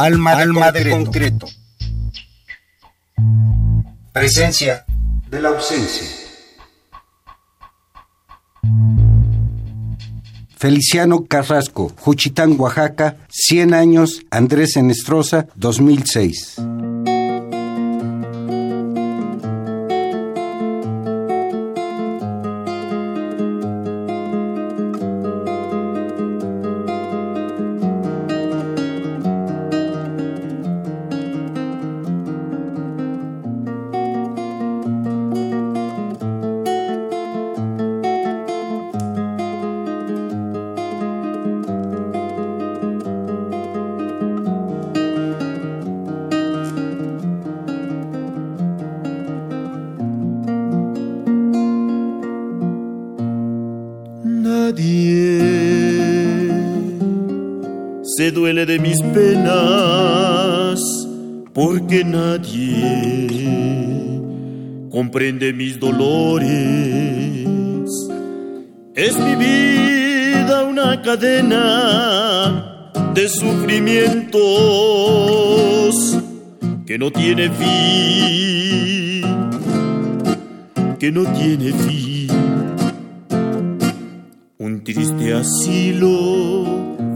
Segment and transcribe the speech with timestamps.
[0.00, 1.48] Alma, Alma de concreto.
[4.12, 4.84] Presencia
[5.28, 6.06] de la ausencia.
[10.56, 16.60] Feliciano Carrasco, Juchitán, Oaxaca, 100 años, Andrés Enestrosa, 2006.
[65.18, 66.48] Comprende mis dolores.
[68.94, 74.38] Es mi vida una cadena de sufrimientos
[76.86, 79.24] que no tiene fin,
[81.00, 82.28] que no tiene fin.
[84.58, 86.64] Un triste asilo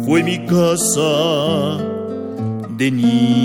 [0.05, 1.79] fue mi casa
[2.77, 3.42] de niño.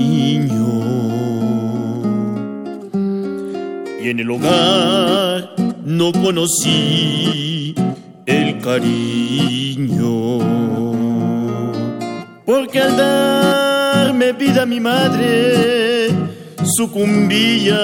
[4.10, 7.76] En el hogar no conocí
[8.26, 10.40] el cariño.
[12.46, 16.08] Porque al darme vida mi madre
[16.64, 17.80] sucumbía.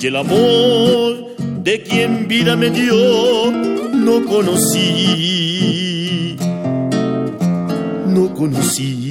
[0.00, 3.50] Y el amor de quien vida me dio
[3.92, 6.36] no conocí,
[8.06, 9.03] no conocí.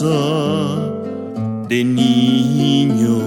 [0.00, 3.18] De niño.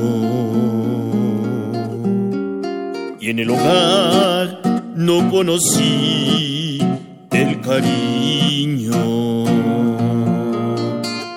[3.20, 4.62] Y en el hogar
[4.96, 6.80] no conocí
[7.32, 8.92] el cariño.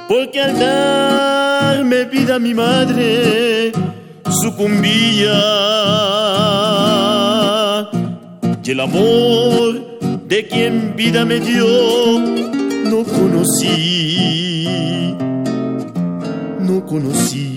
[0.09, 3.72] Porque al darme vida mi madre
[4.31, 5.41] sucumbía.
[8.65, 11.66] Y el amor de quien vida me dio
[12.84, 14.55] no conocí
[16.84, 17.53] no conocí.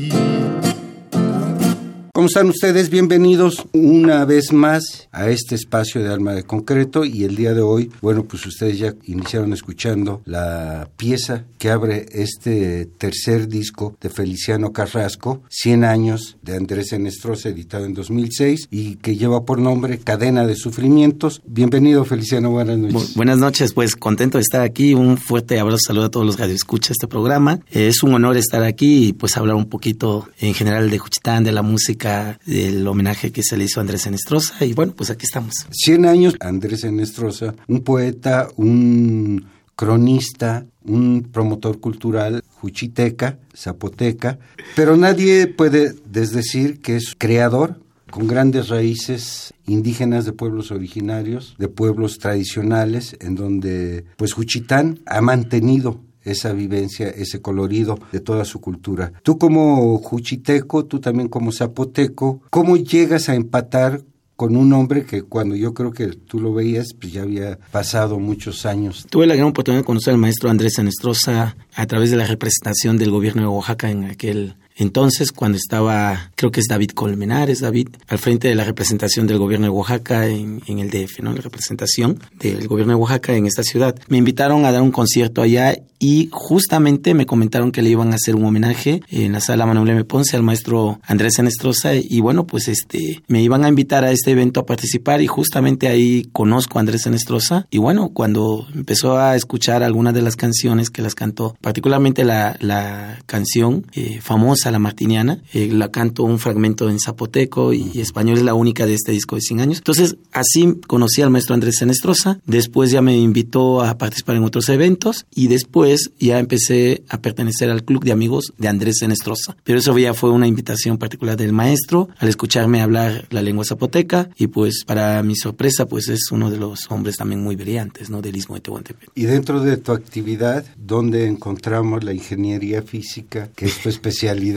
[2.17, 2.89] ¿Cómo están ustedes?
[2.89, 7.61] Bienvenidos una vez más a este espacio de Alma de Concreto y el día de
[7.61, 14.09] hoy, bueno, pues ustedes ya iniciaron escuchando la pieza que abre este tercer disco de
[14.09, 19.99] Feliciano Carrasco, 100 años de Andrés Enestrosa, editado en 2006 y que lleva por nombre
[19.99, 21.43] Cadena de Sufrimientos.
[21.45, 23.13] Bienvenido Feliciano, buenas noches.
[23.13, 26.89] buenas noches, pues contento de estar aquí, un fuerte abrazo, saludo a todos los radioescuchas
[26.89, 27.59] de este programa.
[27.69, 31.51] Es un honor estar aquí y pues hablar un poquito en general de Juchitán, de
[31.51, 32.06] la música
[32.45, 35.53] del homenaje que se le hizo a Andrés Enestrosa y bueno, pues aquí estamos.
[35.71, 39.45] 100 años, Andrés Enestrosa, un poeta, un
[39.75, 44.39] cronista, un promotor cultural juchiteca, zapoteca,
[44.75, 47.79] pero nadie puede desdecir que es creador
[48.09, 55.21] con grandes raíces indígenas de pueblos originarios, de pueblos tradicionales, en donde pues Juchitán ha
[55.21, 59.13] mantenido esa vivencia, ese colorido de toda su cultura.
[59.23, 64.01] Tú como juchiteco, tú también como zapoteco, ¿cómo llegas a empatar
[64.37, 68.19] con un hombre que cuando yo creo que tú lo veías, pues ya había pasado
[68.19, 69.07] muchos años.
[69.09, 72.97] Tuve la gran oportunidad de conocer al maestro Andrés Anestrosa a través de la representación
[72.97, 77.89] del gobierno de Oaxaca en aquel entonces, cuando estaba, creo que es David Colmenares, David,
[78.07, 81.33] al frente de la representación del gobierno de Oaxaca en, el DF, ¿no?
[81.33, 83.95] La representación del gobierno de Oaxaca en esta ciudad.
[84.07, 88.17] Me invitaron a dar un concierto allá y justamente me comentaron que le iban a
[88.17, 90.03] hacer un homenaje en la sala Manuel M.
[90.03, 94.31] Ponce al maestro Andrés Enestrosa y bueno, pues este, me iban a invitar a este
[94.31, 99.35] evento a participar y justamente ahí conozco a Andrés Enestrosa y bueno, cuando empezó a
[99.35, 104.71] escuchar algunas de las canciones que las cantó, particularmente la, la canción eh, famosa danza
[104.71, 105.41] la martiniana.
[105.53, 109.35] Eh, la canto un fragmento en zapoteco y, español es la única de este disco
[109.35, 109.77] de 100 años.
[109.77, 112.39] Entonces, así conocí al maestro Andrés Senestrosa.
[112.45, 117.69] Después ya me invitó a participar en otros eventos y después ya empecé a pertenecer
[117.69, 119.57] al club de amigos de Andrés Senestrosa.
[119.63, 124.29] Pero eso ya fue una invitación particular del maestro al escucharme hablar la lengua zapoteca
[124.37, 128.21] y pues para mi sorpresa pues es uno de los hombres también muy brillantes, ¿no?
[128.21, 129.11] Del Istmo de Tehuantepec.
[129.15, 134.56] Y dentro de tu actividad, ¿dónde encontramos la ingeniería física, que es tu especialidad?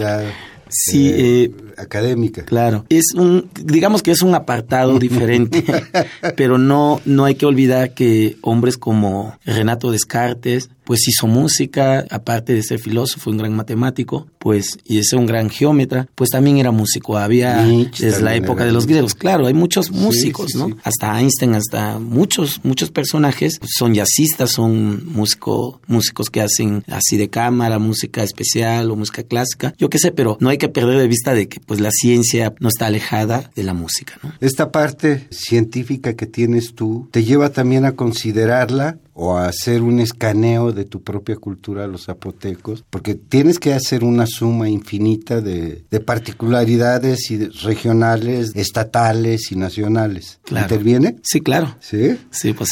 [0.70, 2.44] Sí, eh, eh, académica.
[2.44, 5.64] Claro, es un, digamos que es un apartado diferente,
[6.37, 12.52] pero no, no hay que olvidar que hombres como Renato Descartes, pues hizo música, aparte
[12.52, 16.58] de ser filósofo, un gran matemático, pues, y de ser un gran geómetra, pues también
[16.58, 17.16] era músico.
[17.16, 20.76] Había, desde la época de los griegos, claro, hay muchos músicos, ¿no?
[20.82, 27.31] Hasta Einstein, hasta muchos, muchos personajes son jazzistas, son músico, músicos que hacen así de
[27.31, 31.06] cámara, música especial o música clásica, yo qué sé, pero no hay que perder de
[31.06, 34.32] vista de que pues la ciencia no está alejada de la música, ¿no?
[34.40, 40.00] Esta parte científica que tienes tú te lleva también a considerarla o a hacer un
[40.00, 45.84] escaneo de tu propia cultura, los zapotecos, porque tienes que hacer una suma infinita de,
[46.04, 50.40] particularidades y regionales, estatales y nacionales.
[50.50, 51.16] ¿Interviene?
[51.22, 51.76] Sí, claro.
[51.80, 52.16] ¿Sí?
[52.30, 52.70] Sí, pues.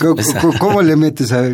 [0.58, 1.44] ¿Cómo, le metes a,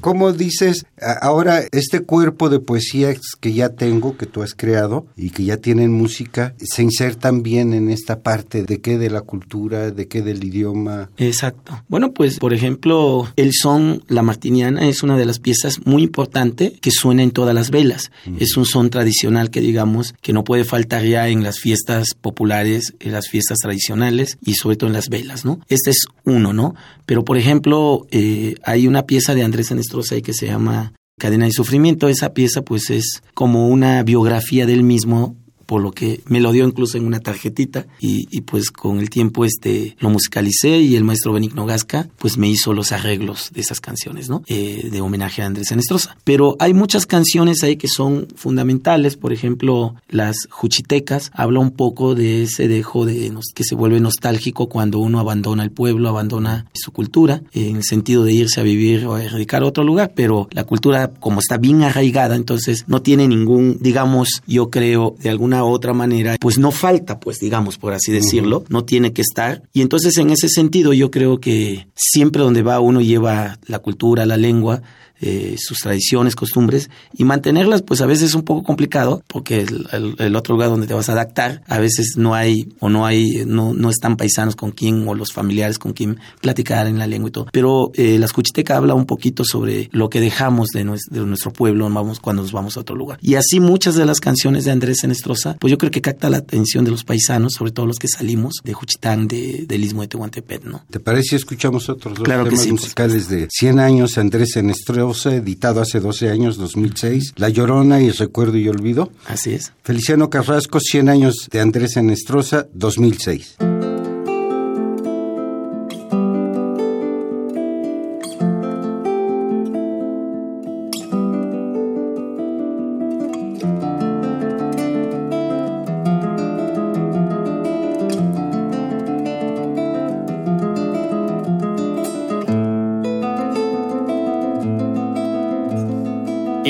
[0.00, 0.86] cómo dices,
[1.20, 5.58] ahora este cuerpo de poesía que ya tengo, que tú has creado y que ya
[5.58, 10.22] tienen música, se insertan bien en esta parte de qué de la cultura, de qué
[10.22, 11.10] del idioma?
[11.16, 11.82] Exacto.
[11.88, 16.72] Bueno, pues, por ejemplo, el son, la martiniana es una de las piezas muy importante
[16.80, 18.12] que suena en todas las velas.
[18.38, 22.94] Es un son tradicional que digamos que no puede faltar ya en las fiestas populares,
[23.00, 25.58] en las fiestas tradicionales y sobre todo en las velas, ¿no?
[25.68, 26.76] Este es uno, ¿no?
[27.04, 31.52] Pero por ejemplo, eh, hay una pieza de Andrés Anestrosa que se llama Cadena de
[31.52, 32.08] Sufrimiento.
[32.08, 35.34] Esa pieza pues es como una biografía del mismo
[35.68, 39.44] por lo que me lo dio incluso en una tarjetita y, pues con el tiempo
[39.44, 43.78] este lo musicalicé y el maestro Benigno Gasca pues me hizo los arreglos de esas
[43.78, 44.42] canciones, ¿no?
[44.46, 46.16] Eh, de homenaje a Andrés Enestrosa.
[46.24, 52.14] Pero hay muchas canciones ahí que son fundamentales, por ejemplo, las Juchitecas habla un poco
[52.14, 56.92] de ese dejo de que se vuelve nostálgico cuando uno abandona el pueblo, abandona su
[56.92, 60.48] cultura, en el sentido de irse a vivir o a erradicar a otro lugar, pero
[60.50, 65.57] la cultura como está bien arraigada, entonces no tiene ningún, digamos, yo creo, de alguna
[65.64, 69.62] otra manera, pues no falta, pues digamos, por así decirlo, no tiene que estar.
[69.72, 74.26] Y entonces en ese sentido yo creo que siempre donde va uno lleva la cultura,
[74.26, 74.82] la lengua,
[75.20, 80.36] eh, sus tradiciones, costumbres y mantenerlas pues a veces es un poco complicado porque el,
[80.36, 83.74] otro lugar donde te vas a adaptar a veces no hay o no hay no,
[83.74, 87.32] no están paisanos con quien o los familiares con quien platicar en la lengua y
[87.32, 87.46] todo.
[87.52, 91.52] Pero eh, la escuchiteca habla un poquito sobre lo que dejamos de nuestro, de nuestro
[91.52, 93.18] pueblo vamos cuando nos vamos a otro lugar.
[93.22, 96.38] Y así muchas de las canciones de Andrés Enestrosa pues yo creo que capta la
[96.38, 100.08] atención de los paisanos sobre todo los que salimos de Juchitán de, del Istmo de
[100.08, 100.84] Tehuantepec ¿no?
[100.90, 106.00] ¿te parece si escuchamos otros dos temas musicales de 100 años Andrés Enestrosa editado hace
[106.00, 109.10] 12 años, 2006, La Llorona y Recuerdo y Olvido.
[109.26, 109.72] Así es.
[109.82, 113.56] Feliciano Carrasco, 100 años de Andrés Enestrosa, 2006.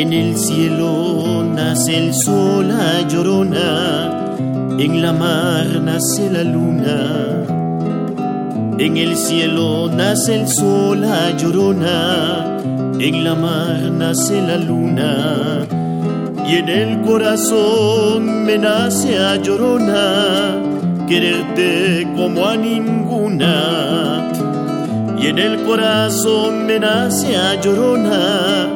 [0.00, 4.38] En el cielo nace el sol a llorona,
[4.78, 7.44] en la mar nace la luna.
[8.78, 12.61] En el cielo nace el sol a llorona,
[13.00, 15.66] en la mar nace la luna.
[16.49, 20.62] Y en el corazón me nace a llorona,
[21.08, 24.30] quererte como a ninguna.
[25.20, 28.67] Y en el corazón me nace a llorona,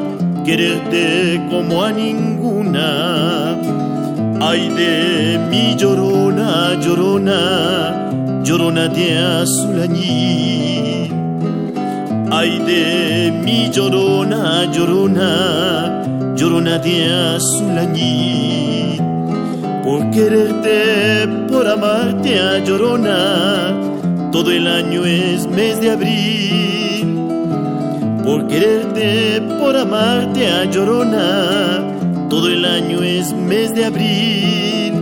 [0.44, 3.56] quererte como a ninguna.
[4.40, 11.10] Ay de mi llorona, llorona, llorona de azulañí.
[12.30, 16.96] Ay de mi llorona, llorona, llorona de
[17.34, 18.98] azulañí.
[19.84, 23.74] Por quererte, por amarte a llorona,
[24.32, 26.41] todo el año es mes de abril
[28.24, 34.92] por quererte, por amarte a llorona, todo el año es mes de abril.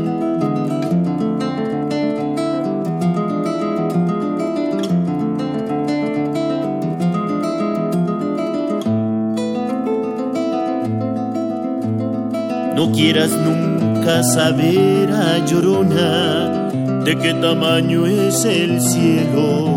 [12.75, 16.71] No quieras nunca saber a llorona
[17.05, 19.70] de qué tamaño es el cielo.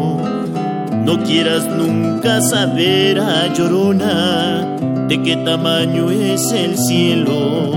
[1.05, 7.72] No quieras nunca saber a llorona de qué tamaño es el cielo.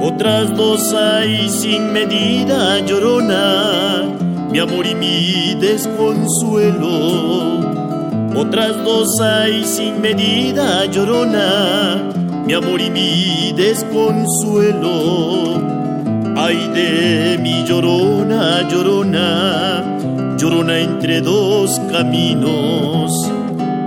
[0.00, 4.04] Otras dos hay sin medida llorona,
[4.52, 6.84] mi amor y mi desconsuelo.
[8.36, 12.12] Otras dos hay sin medida llorona,
[12.46, 14.94] mi amor y mi desconsuelo.
[16.36, 19.93] Ay de mi llorona, llorona,
[20.44, 23.10] llorona entre dos caminos.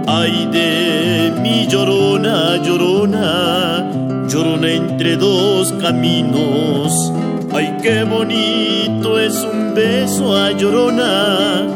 [0.07, 7.13] Ay de mi llorona, llorona, llorona entre dos caminos.
[7.53, 11.67] Ay, qué bonito es un beso a llorona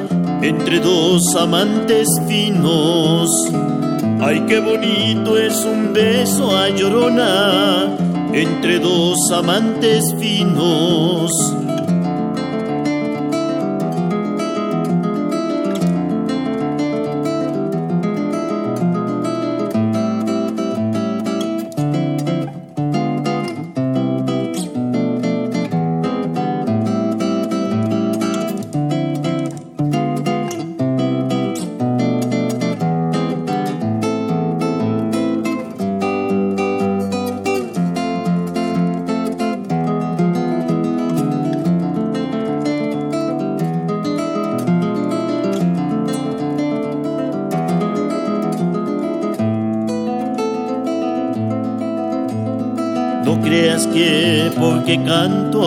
[0.41, 3.29] entre dos amantes finos.
[4.19, 7.95] Ay, qué bonito es un beso a llorona
[8.33, 11.31] entre dos amantes finos.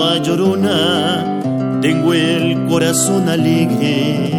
[0.04, 1.40] A llorona,
[1.80, 4.30] tengo el corazón alegre.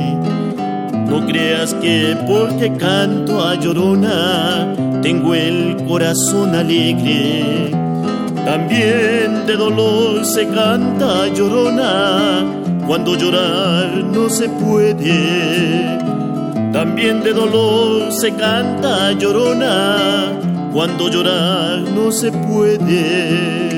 [1.09, 7.71] No creas que porque canto a llorona, tengo el corazón alegre.
[8.45, 12.43] También de dolor se canta llorona,
[12.87, 15.97] cuando llorar no se puede.
[16.71, 20.33] También de dolor se canta llorona,
[20.73, 23.74] cuando llorar no se puede.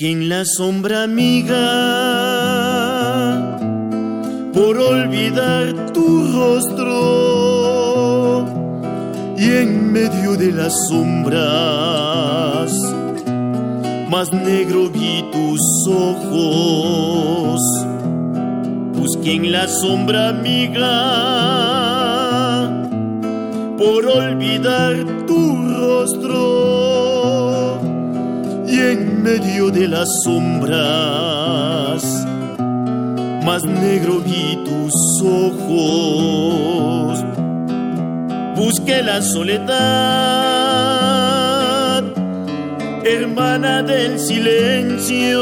[0.00, 1.56] En la sombra amiga
[4.52, 6.94] por olvidar tu rostro
[9.38, 12.72] y en medio de las sombras
[14.10, 17.60] más negro vi tus ojos.
[18.94, 20.92] Busqué en la sombra amiga
[23.78, 25.15] por olvidar
[29.56, 32.04] de las sombras,
[33.42, 37.24] más negro vi tus ojos.
[38.54, 39.72] Busqué la soledad,
[43.02, 45.40] hermana del silencio,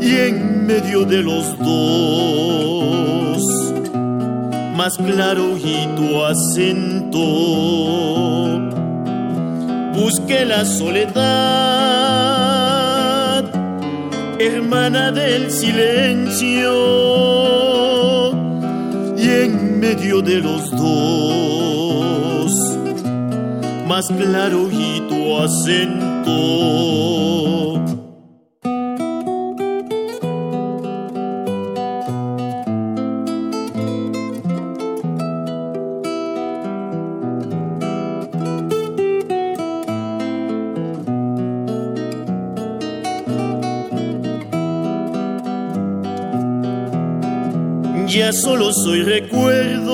[0.00, 3.42] y en medio de los dos,
[4.74, 7.26] más claro y tu acento
[9.96, 11.14] busqué la soledad,
[14.38, 16.72] hermana del silencio,
[19.16, 22.52] y en medio de los dos,
[23.88, 26.76] más claro y tu acento
[48.46, 49.92] solo soy recuerdo,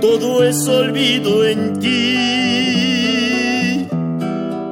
[0.00, 2.16] todo es olvido en ti.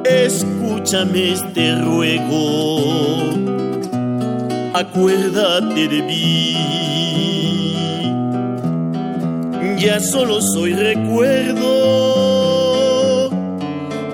[0.02, 3.34] Escúchame este ruego,
[4.72, 6.56] acuérdate de mí.
[9.78, 11.68] Ya solo soy recuerdo,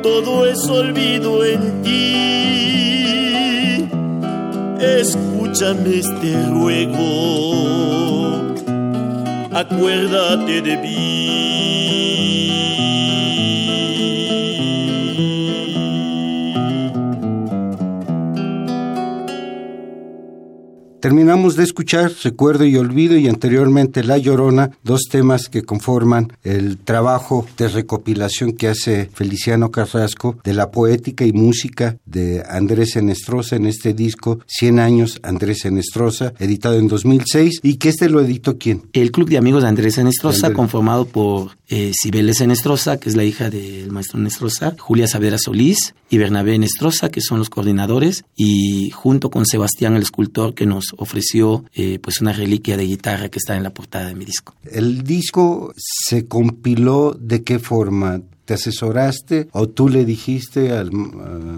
[0.02, 2.16] todo es olvido en ti.
[5.56, 7.00] Escúchame este ruego,
[9.54, 11.95] acuérdate de mí.
[21.06, 26.78] Terminamos de escuchar Recuerdo y Olvido y anteriormente La Llorona, dos temas que conforman el
[26.78, 33.54] trabajo de recopilación que hace Feliciano Carrasco de la poética y música de Andrés Enestrosa
[33.54, 38.58] en este disco 100 años Andrés Enestrosa, editado en 2006 y que este lo editó
[38.58, 38.82] quién?
[38.92, 43.22] El Club de Amigos de Andrés Enestrosa, conformado por eh, Cibeles Enestrosa, que es la
[43.22, 48.90] hija del maestro Enestrosa, Julia Saavedra Solís y Bernabé Enestrosa, que son los coordinadores, y
[48.90, 53.38] junto con Sebastián, el escultor, que nos ofreció eh, pues una reliquia de guitarra que
[53.38, 54.54] está en la portada de mi disco.
[54.64, 58.22] ¿El disco se compiló de qué forma?
[58.46, 60.90] ¿Te asesoraste o tú le dijiste al,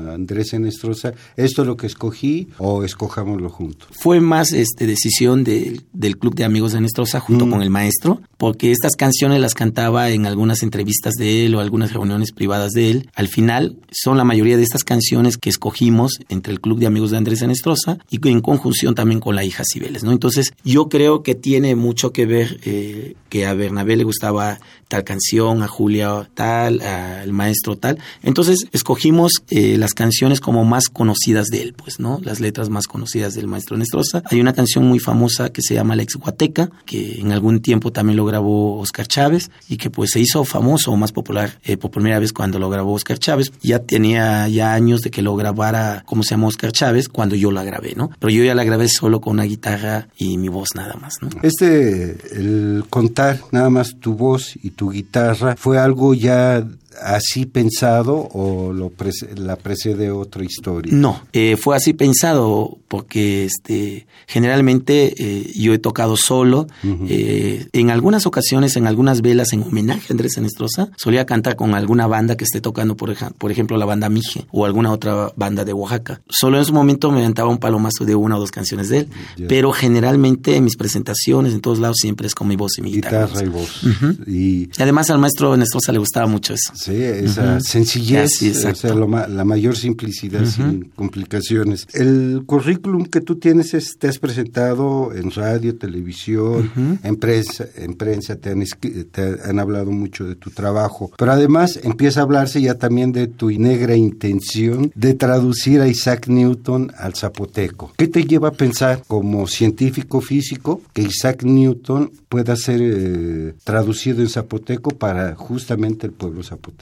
[0.08, 3.88] a Andrés Enestrosa, esto es lo que escogí o escojámoslo juntos?
[3.92, 7.50] Fue más este, decisión del Club de Amigos de Enestrosa junto mm.
[7.50, 11.92] con el maestro, porque estas canciones las cantaba en algunas entrevistas de él o algunas
[11.92, 13.10] reuniones privadas de él.
[13.14, 17.10] Al final son la mayoría de estas canciones que escogimos entre el Club de Amigos
[17.10, 20.12] de Andrés Enestrosa y en conjunción también con la hija Cibeles, ¿no?
[20.12, 25.04] Entonces yo creo que tiene mucho que ver eh, que a Bernabé le gustaba tal
[25.04, 27.98] canción, a Julia tal, al maestro tal.
[28.22, 32.20] Entonces escogimos eh, las canciones como más conocidas de él, pues, ¿no?
[32.22, 34.22] Las letras más conocidas del maestro Nestrosa.
[34.30, 38.16] Hay una canción muy famosa que se llama La Exguateca, que en algún tiempo también
[38.16, 41.90] lo grabó Oscar Chávez y que pues se hizo famoso o más popular eh, por
[41.90, 43.52] primera vez cuando lo grabó Oscar Chávez.
[43.62, 47.50] Ya tenía ya años de que lo grabara, como se llama Oscar Chávez, cuando yo
[47.50, 48.10] la grabé, ¿no?
[48.18, 51.28] Pero yo ya la grabé solo con una guitarra y mi voz nada más, ¿no?
[51.42, 56.66] Este, el contar nada más tu voz y tu guitarra fue algo ya
[57.02, 58.92] así pensado o lo
[59.36, 60.92] la precede otra historia?
[60.94, 66.66] No, eh, fue así pensado porque este, generalmente eh, yo he tocado solo.
[67.08, 71.74] Eh, en algunas ocasiones, en algunas velas, en homenaje a Andrés Enestrosa, solía cantar con
[71.74, 75.64] alguna banda que esté tocando, por, por ejemplo, la banda Mije o alguna otra banda
[75.64, 76.20] de Oaxaca.
[76.28, 79.08] Solo en su momento me aventaba un palomazo de una o dos canciones de él,
[79.48, 82.92] pero generalmente en mis presentaciones, en todos lados, siempre es con mi voz y mi
[82.92, 83.26] guitarra.
[83.26, 83.82] Guitarra y voz.
[84.26, 84.70] y...
[84.78, 86.72] además al maestro Enestrosa le gustaba mucho eso.
[86.74, 91.86] Sí, esa sencillez, o sea, la mayor simplicidad sin complicaciones.
[91.92, 96.70] El currículum que tú tienes es, te has presentado en radio, televisión,
[97.02, 98.64] en prensa, en prensa te han,
[99.10, 103.26] te han hablado mucho de tu trabajo, pero además empieza a hablarse ya también de
[103.26, 107.92] tu negra intención de traducir a Isaac Newton al zapoteco.
[107.96, 114.20] ¿Qué te lleva a pensar como científico físico que Isaac Newton pueda ser eh, traducido
[114.20, 116.77] en zapoteco para justamente el pueblo zapoteco?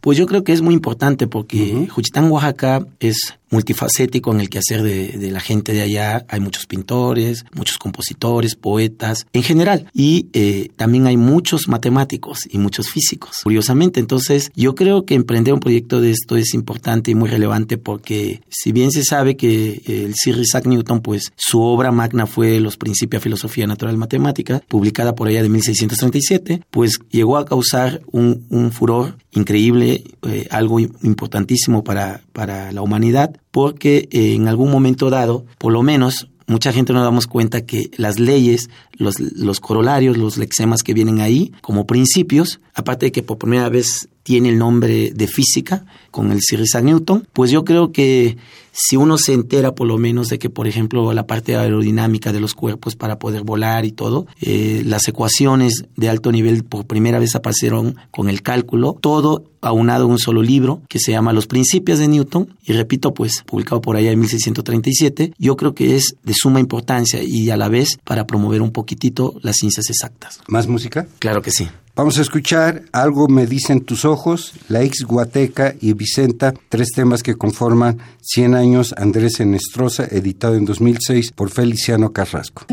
[0.00, 4.82] Pues yo creo que es muy importante porque Juchitán, Oaxaca es multifacético en el quehacer
[4.82, 6.24] de, de, la gente de allá.
[6.28, 9.90] Hay muchos pintores, muchos compositores, poetas en general.
[9.94, 14.00] Y eh, también hay muchos matemáticos y muchos físicos, curiosamente.
[14.00, 18.42] Entonces, yo creo que emprender un proyecto de esto es importante y muy relevante porque
[18.48, 22.76] si bien se sabe que el Sir Isaac Newton, pues su obra magna fue Los
[22.76, 28.46] Principios de Filosofía Natural Matemática, publicada por allá de 1637, pues llegó a causar un,
[28.50, 35.10] un furor increíble, eh, algo importantísimo para, para la humanidad porque eh, en algún momento
[35.10, 40.16] dado, por lo menos, mucha gente nos damos cuenta que las leyes, los, los corolarios,
[40.16, 44.58] los lexemas que vienen ahí como principios, aparte de que por primera vez tiene el
[44.58, 48.36] nombre de física con el Sir Isaac Newton, pues yo creo que
[48.72, 52.38] si uno se entera por lo menos de que, por ejemplo, la parte aerodinámica de
[52.38, 57.18] los cuerpos para poder volar y todo, eh, las ecuaciones de alto nivel por primera
[57.18, 61.46] vez aparecieron con el cálculo, todo aunado en un solo libro que se llama Los
[61.46, 66.16] Principios de Newton, y repito, pues publicado por allá en 1637, yo creo que es
[66.22, 70.40] de suma importancia y a la vez para promover un poquitito las ciencias exactas.
[70.48, 71.08] ¿Más música?
[71.18, 71.66] Claro que sí.
[71.98, 77.24] Vamos a escuchar Algo me dicen tus ojos, La ex Guateca y Vicenta, tres temas
[77.24, 82.66] que conforman 100 años Andrés Enestrosa, editado en 2006 por Feliciano Carrasco.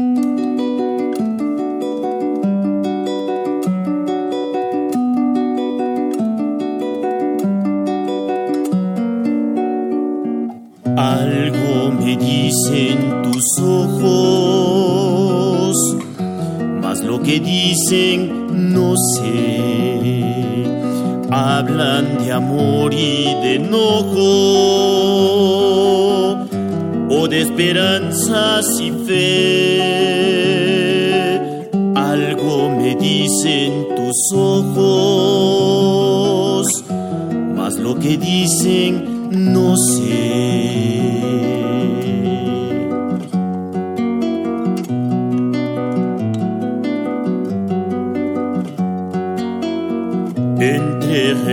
[10.96, 14.78] Algo me dicen tus ojos,
[16.80, 18.45] más lo que dicen
[18.96, 20.66] sé.
[21.32, 24.22] Hablan de amor y de enojo,
[27.10, 29.96] o de esperanzas y fe.
[31.96, 35.66] Algo me dicen tus ojos,
[37.56, 40.95] mas lo que dicen no sé.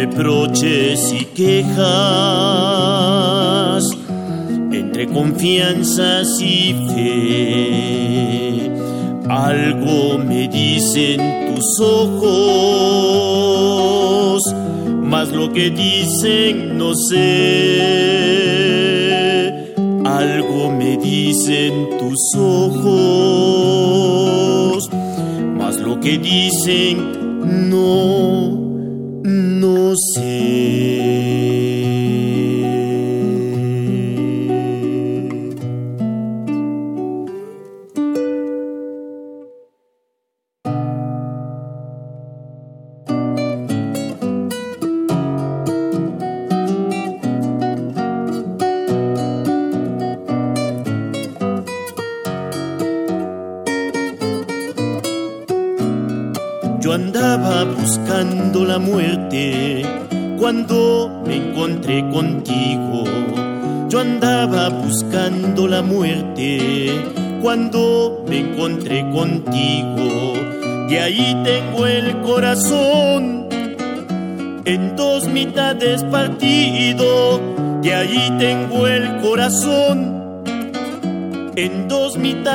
[0.07, 1.79] Reproches y quejas,
[4.73, 8.73] entre confianzas y fe.
[9.29, 12.83] Algo me dicen tus ojos,
[15.03, 17.93] más lo que dicen no sé.
[20.05, 23.31] Algo me dicen tus ojos,
[25.57, 27.23] más lo que dicen
[27.71, 28.22] no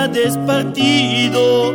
[0.07, 1.73] dos mitades partido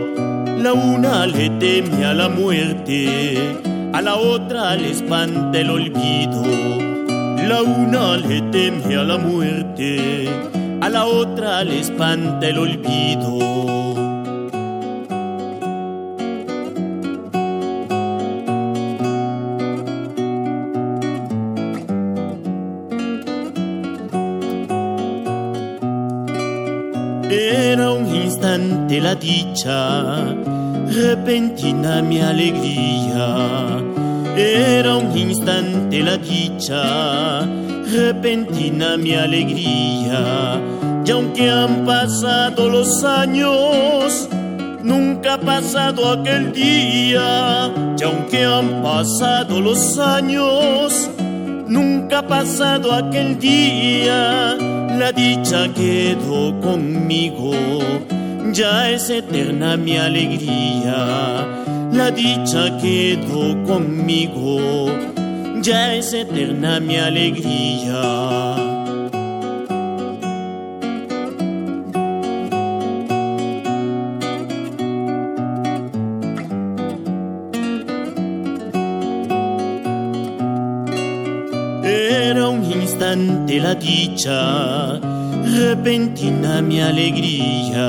[0.62, 3.58] la una le teme a la muerte,
[3.92, 6.42] a la otra le espanta el olvido.
[7.48, 10.28] La una le teme a la muerte,
[10.80, 13.81] a la otra le espanta el olvido.
[29.00, 30.34] La dicha,
[30.86, 33.78] repentina mi alegría.
[34.36, 37.40] Era un instante la dicha,
[37.92, 40.60] repentina mi alegría.
[41.04, 44.28] Y aunque han pasado los años,
[44.82, 47.70] nunca ha pasado aquel día.
[47.98, 51.10] Y aunque han pasado los años,
[51.66, 54.56] nunca ha pasado aquel día
[55.02, 57.52] la dicha quedó conmigo,
[58.50, 61.46] ya es eterna mi alegría.
[61.92, 64.90] La dicha quedó conmigo,
[65.60, 68.56] ya es eterna mi alegría.
[81.84, 84.98] Era un instante la dicha,
[85.52, 87.88] repentina mi alegría.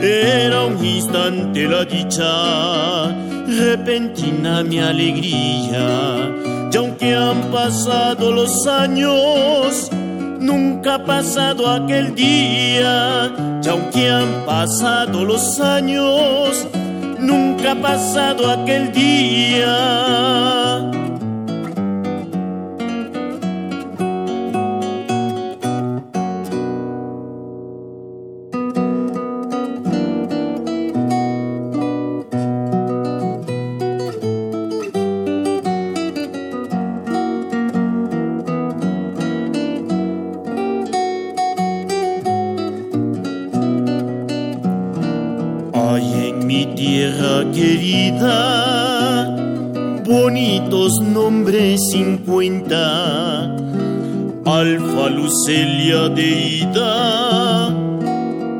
[0.00, 3.08] Era un instante la dicha,
[3.46, 6.30] repentina mi alegría.
[6.72, 9.90] Y aunque han pasado los años,
[10.40, 13.32] nunca ha pasado aquel día.
[13.62, 16.66] Y aunque han pasado los años,
[17.18, 20.24] nunca ha pasado aquel día.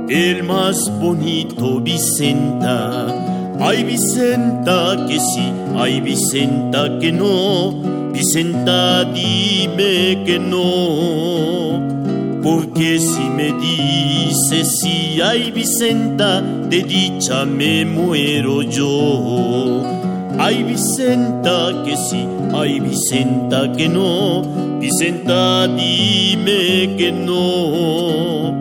[0.09, 3.07] El más bonito Vicenta.
[3.61, 7.73] Ay Vicenta que sí, ay Vicenta que no,
[8.13, 11.83] Vicenta dime que no.
[12.43, 19.83] Porque si me dices sí, ay Vicenta, de dicha me muero yo.
[20.47, 24.43] Ay Vicenta que sí, ay Vicenta que no,
[24.79, 28.53] Vicenta dime que no.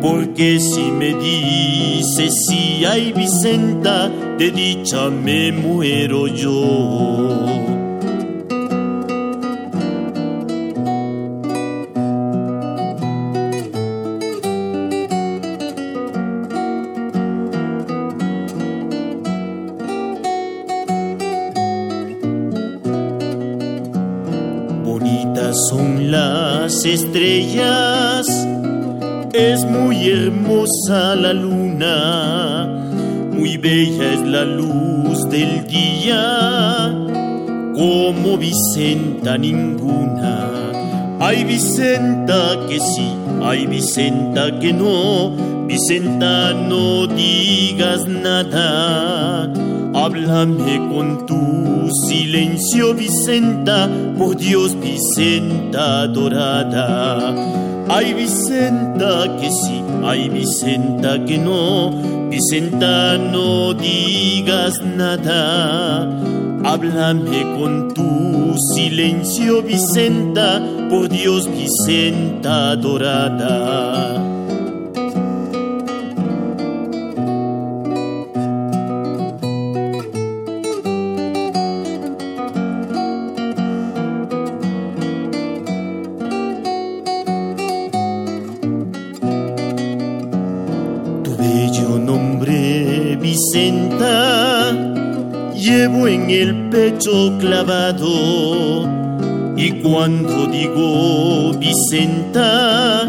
[0.00, 7.65] Porque si me dices sí, ay Vicenta, de dicha me muero yo.
[24.98, 28.26] Bonitas son las estrellas,
[29.34, 32.66] es muy hermosa la luna,
[33.30, 36.94] muy bella es la luz del día,
[37.74, 40.48] como Vicenta ninguna.
[41.20, 45.30] Hay Vicenta que sí, hay Vicenta que no,
[45.66, 49.65] Vicenta no digas nada.
[49.96, 57.34] Háblame con tu silencio, Vicenta, por Dios, Vicenta dorada.
[57.88, 66.02] Hay Vicenta que sí, hay Vicenta que no, Vicenta no digas nada.
[66.62, 74.35] Háblame con tu silencio, Vicenta, por Dios, Vicenta dorada.
[99.56, 103.02] Y cuando digo Vicenta,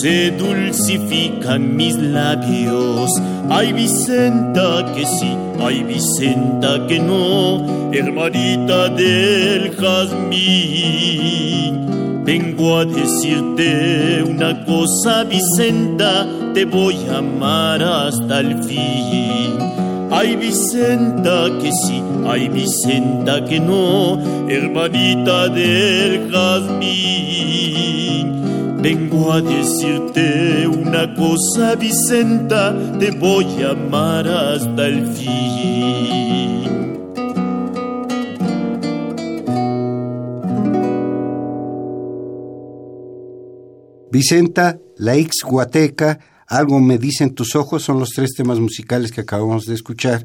[0.00, 3.10] se dulcifican mis labios.
[3.48, 11.24] Ay Vicenta que sí, ay Vicenta que no, hermanita del jazmín.
[12.24, 19.83] Vengo a decirte una cosa, Vicenta, te voy a amar hasta el fin.
[20.16, 24.16] Ay Vicenta que sí, ay Vicenta que no,
[24.48, 27.64] hermanita del jazmín.
[28.80, 35.74] Vengo a decirte una cosa, Vicenta, te voy a amar hasta el fin.
[44.12, 46.20] Vicenta, la ex guateca,
[46.54, 50.24] algo me dicen tus ojos, son los tres temas musicales que acabamos de escuchar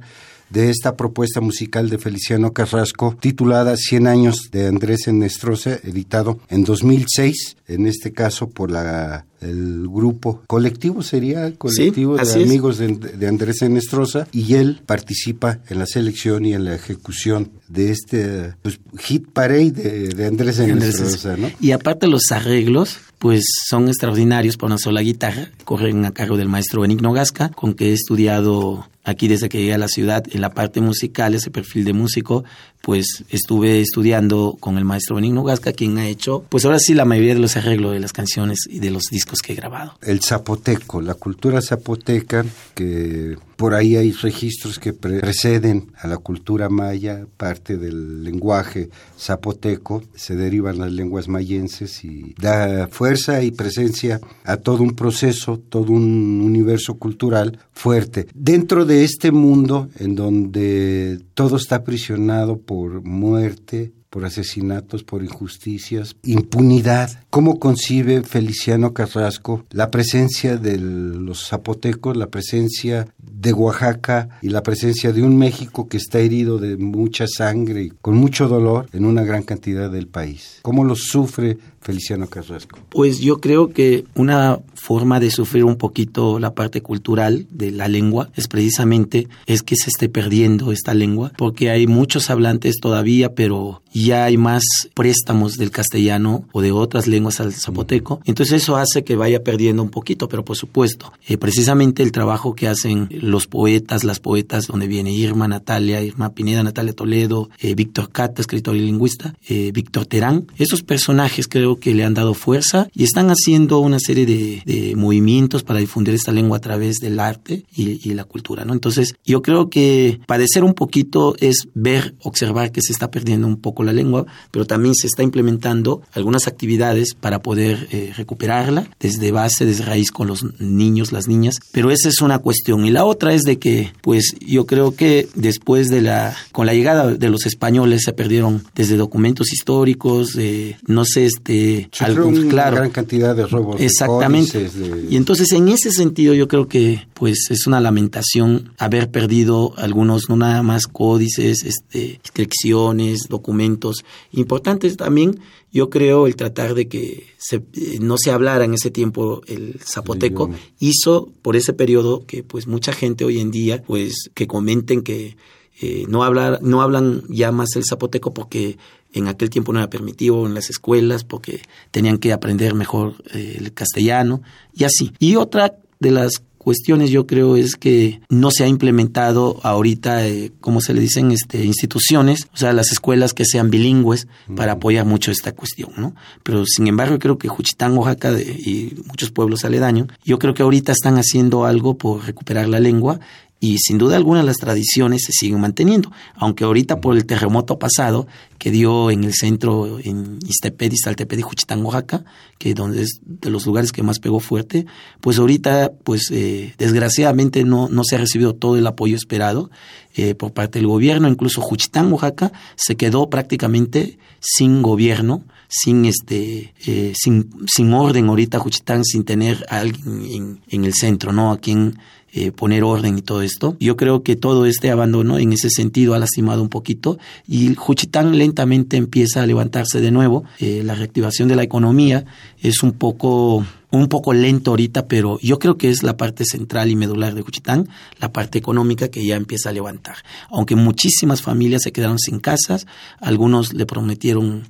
[0.49, 6.63] de esta propuesta musical de Feliciano Carrasco titulada 100 años de Andrés Enestrosa, editado en
[6.63, 10.43] 2006, en este caso por la el grupo.
[10.47, 15.85] Colectivo sería colectivo Sí, de amigos de, de Andrés Enestrosa y él participa en la
[15.85, 21.49] selección y en la ejecución de este pues, hit parade de, de Andrés Enestrosa, ¿no?
[21.59, 24.57] Y aparte los arreglos, pues son extraordinarios.
[24.57, 28.87] Por una sola guitarra, corren a cargo del maestro Benigno Gasca, con que he estudiado
[29.03, 30.23] aquí desde que llegué a la ciudad.
[30.31, 32.43] En la parte musical, ese perfil de músico,
[32.81, 37.05] pues estuve estudiando con el maestro Benigno Gasca, quien ha hecho, pues ahora sí la
[37.05, 39.93] mayoría de los arreglos de las canciones y de los discos que he grabado.
[40.01, 46.17] el zapoteco, la cultura zapoteca, que por ahí hay registros que pre- preceden a la
[46.17, 53.51] cultura maya, parte del lenguaje zapoteco, se derivan las lenguas mayenses y da fuerza y
[53.51, 58.27] presencia a todo un proceso, todo un universo cultural fuerte.
[58.33, 66.15] Dentro de este mundo en donde todo está aprisionado por muerte, por asesinatos, por injusticias,
[66.23, 67.23] impunidad.
[67.29, 74.63] ¿Cómo concibe Feliciano Carrasco la presencia de los zapotecos, la presencia de Oaxaca y la
[74.63, 79.05] presencia de un México que está herido de mucha sangre y con mucho dolor en
[79.05, 80.59] una gran cantidad del país?
[80.61, 82.77] ¿Cómo lo sufre Feliciano Carrasco?
[82.89, 87.87] Pues yo creo que una forma de sufrir un poquito la parte cultural de la
[87.87, 93.33] lengua es precisamente es que se esté perdiendo esta lengua, porque hay muchos hablantes todavía,
[93.33, 98.21] pero ya hay más préstamos del castellano o de otras lenguas al zapoteco.
[98.25, 102.55] Entonces eso hace que vaya perdiendo un poquito, pero por supuesto, eh, precisamente el trabajo
[102.55, 107.75] que hacen los poetas, las poetas, donde viene Irma Natalia, Irma Pineda, Natalia Toledo, eh,
[107.75, 112.33] Víctor Cata, escritor y lingüista, eh, Víctor Terán, esos personajes creo que le han dado
[112.33, 116.97] fuerza y están haciendo una serie de, de movimientos para difundir esta lengua a través
[116.97, 118.73] del arte y, y la cultura, ¿no?
[118.73, 123.57] Entonces, yo creo que padecer un poquito es ver, observar que se está perdiendo un
[123.57, 129.31] poco la lengua, pero también se está implementando algunas actividades para poder eh, recuperarla desde
[129.31, 132.85] base, desde raíz con los niños, las niñas, pero esa es una cuestión.
[132.85, 136.73] Y la otra es de que, pues, yo creo que después de la, con la
[136.73, 142.37] llegada de los españoles se perdieron desde documentos históricos, eh, no sé, este, Se algún-
[142.39, 143.81] una claro, gran cantidad de robos.
[143.81, 144.69] Exactamente.
[144.69, 149.73] de- Y entonces en ese sentido yo creo que pues es una lamentación haber perdido
[149.75, 155.39] algunos, no nada más códices, este, inscripciones, documentos importantes también.
[155.71, 159.79] Yo creo el tratar de que se, eh, no se hablara en ese tiempo el
[159.79, 165.01] zapoteco hizo por ese periodo que pues mucha gente hoy en día pues que comenten
[165.03, 165.37] que
[165.81, 168.77] eh, no hablar no hablan ya más el zapoteco porque
[169.13, 173.57] en aquel tiempo no era permitido en las escuelas porque tenían que aprender mejor eh,
[173.59, 174.41] el castellano
[174.73, 175.13] y así.
[175.19, 180.51] Y otra de las cuestiones yo creo es que no se ha implementado ahorita, eh,
[180.59, 185.05] como se le dicen, este, instituciones, o sea, las escuelas que sean bilingües para apoyar
[185.05, 186.13] mucho esta cuestión, ¿no?
[186.43, 190.91] Pero sin embargo, creo que Juchitán, Oaxaca y muchos pueblos aledaños, yo creo que ahorita
[190.91, 193.19] están haciendo algo por recuperar la lengua
[193.61, 198.25] y sin duda alguna las tradiciones se siguen manteniendo, aunque ahorita por el terremoto pasado
[198.57, 202.23] que dio en el centro, en Izteped, Iztalteped y Juchitán, Oaxaca,
[202.57, 204.85] que donde es de los lugares que más pegó fuerte,
[205.19, 209.69] pues ahorita, pues eh, desgraciadamente no, no se ha recibido todo el apoyo esperado
[210.15, 216.73] eh, por parte del gobierno, incluso Juchitán, Oaxaca, se quedó prácticamente sin gobierno, sin este
[216.87, 221.51] eh, sin, sin orden ahorita Juchitán sin tener a alguien en, en el centro no
[221.51, 221.99] a quien
[222.33, 223.75] eh, poner orden y todo esto.
[223.79, 228.37] Yo creo que todo este abandono en ese sentido ha lastimado un poquito y Juchitán
[228.37, 230.43] lentamente empieza a levantarse de nuevo.
[230.59, 232.25] Eh, la reactivación de la economía
[232.61, 236.91] es un poco un poco lento ahorita, pero yo creo que es la parte central
[236.91, 240.17] y medular de Juchitán, la parte económica que ya empieza a levantar.
[240.49, 242.85] Aunque muchísimas familias se quedaron sin casas,
[243.19, 244.67] algunos le prometieron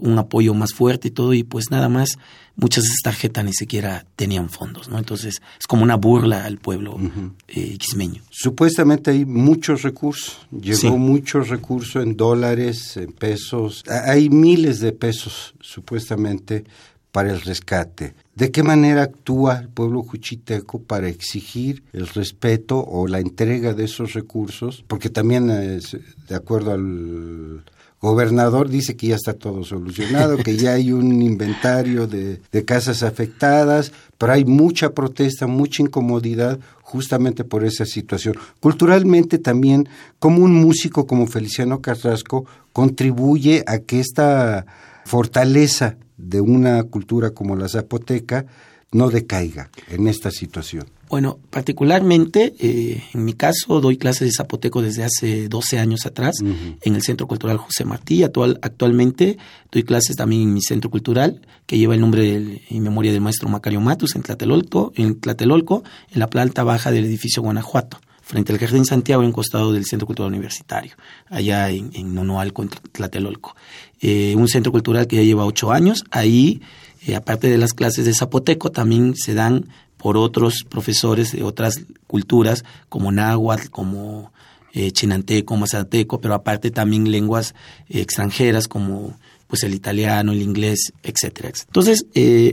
[0.00, 2.18] un apoyo más fuerte y todo, y pues nada más,
[2.56, 4.98] muchas de estas tarjetas ni siquiera tenían fondos, ¿no?
[4.98, 6.98] Entonces es como una burla al pueblo
[7.48, 8.22] eh, xismeño.
[8.30, 15.54] Supuestamente hay muchos recursos, llegó muchos recursos en dólares, en pesos, hay miles de pesos
[15.60, 16.64] supuestamente
[17.12, 18.14] para el rescate.
[18.34, 23.84] ¿De qué manera actúa el pueblo juchiteco para exigir el respeto o la entrega de
[23.84, 24.84] esos recursos?
[24.88, 25.96] Porque también, es,
[26.28, 27.64] de acuerdo al
[28.00, 33.04] gobernador, dice que ya está todo solucionado, que ya hay un inventario de, de casas
[33.04, 38.34] afectadas, pero hay mucha protesta, mucha incomodidad justamente por esa situación.
[38.60, 44.66] Culturalmente también, como un músico como Feliciano Carrasco contribuye a que esta
[45.04, 48.46] fortaleza de una cultura como la zapoteca
[48.92, 50.86] no decaiga en esta situación?
[51.10, 56.36] Bueno, particularmente, eh, en mi caso, doy clases de zapoteco desde hace 12 años atrás
[56.40, 58.22] en el Centro Cultural José Martí.
[58.22, 59.36] Actual, actualmente
[59.70, 63.48] doy clases también en mi centro cultural, que lleva el nombre y memoria del maestro
[63.48, 68.58] Macario Matus en Tlatelolco, en Tlatelolco, en la planta baja del edificio Guanajuato frente al
[68.58, 70.94] Jardín Santiago, en costado del Centro Cultural Universitario,
[71.28, 73.54] allá en, en Nonoalco, en Tlatelolco.
[74.06, 76.04] Eh, un centro cultural que ya lleva ocho años.
[76.10, 76.60] Ahí,
[77.06, 81.86] eh, aparte de las clases de zapoteco, también se dan por otros profesores de otras
[82.06, 84.30] culturas, como náhuatl, como
[84.74, 87.54] eh, chinanteco, mazateco, pero aparte también lenguas
[87.88, 91.50] extranjeras como pues el italiano, el inglés, etcétera.
[91.66, 92.04] Entonces,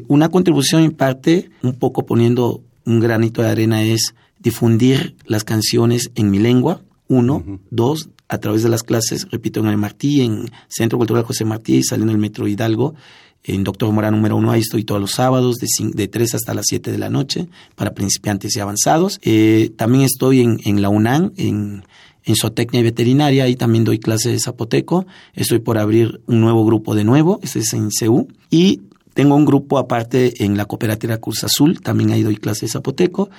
[0.08, 6.12] una contribución en parte, un poco poniendo un granito de arena, es difundir las canciones
[6.16, 10.50] en mi lengua, uno, dos, a través de las clases, repito, en el Martí, en
[10.70, 12.96] Centro Cultural José Martí, saliendo el Metro Hidalgo,
[13.44, 16.66] en Doctor Mora número uno, ahí estoy todos los sábados de, de 3 hasta las
[16.70, 19.20] 7 de la noche para principiantes y avanzados.
[19.24, 21.84] Eh, también estoy en, en la UNAM, en,
[22.24, 25.06] en zootecnia y veterinaria, ahí también doy clases de zapoteco.
[25.34, 28.30] Estoy por abrir un nuevo grupo de nuevo, este es en CEU.
[28.50, 28.80] Y
[29.14, 33.30] tengo un grupo aparte en la cooperativa Cruz Azul, también ahí doy clases de zapoteco.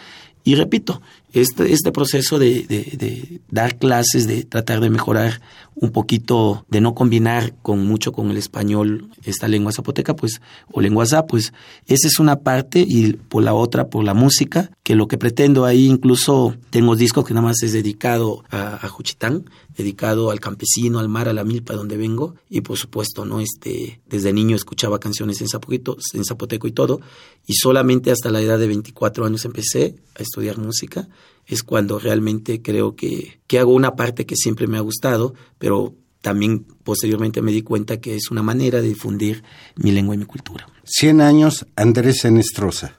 [0.44, 1.00] Y repito,
[1.32, 5.40] este, este proceso de, de, dar clases, de tratar de mejorar
[5.74, 10.40] un poquito, de no combinar con mucho con el español esta lengua zapoteca, pues,
[10.70, 11.52] o lengua zap, pues,
[11.86, 15.64] esa es una parte y por la otra, por la música, que lo que pretendo
[15.64, 19.44] ahí, incluso tengo discos que nada más es dedicado a, a Juchitán,
[19.76, 23.40] dedicado al campesino, al mar, a la milpa donde vengo, y por supuesto, ¿no?
[23.40, 27.00] Este, desde niño escuchaba canciones en zapoteco, en zapoteco y todo,
[27.46, 31.08] y solamente hasta la edad de 24 años empecé a estudiar música,
[31.46, 35.94] es cuando realmente creo que, que hago una parte que siempre me ha gustado, pero
[36.20, 39.42] también posteriormente me di cuenta que es una manera de difundir
[39.76, 40.66] mi lengua y mi cultura.
[40.84, 42.98] 100 años, Andrés Enestrosa.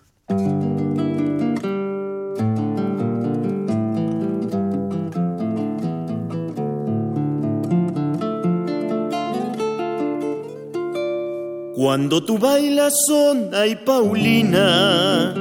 [11.75, 15.33] Cuando tú bailas son, ay Paulina,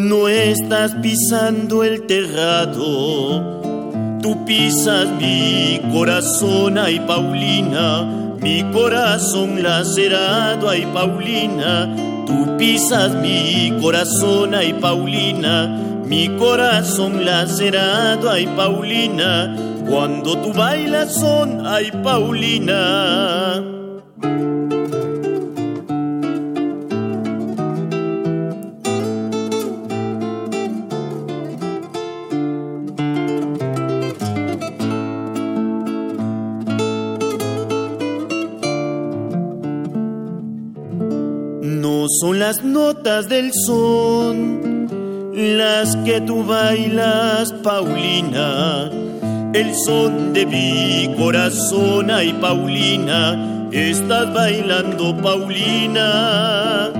[0.00, 3.60] no estás pisando el terrado.
[4.22, 8.02] Tú pisas mi corazón, ay Paulina,
[8.40, 11.94] mi corazón lacerado, ay Paulina.
[12.26, 15.66] Tú pisas mi corazón, ay Paulina,
[16.06, 19.56] mi corazón lacerado, ay Paulina.
[19.88, 23.79] Cuando tú bailas son, ay Paulina.
[42.20, 44.86] Son las notas del son
[45.32, 48.90] las que tú bailas, Paulina.
[49.54, 56.90] El son de mi corazón, ay Paulina, estás bailando, Paulina.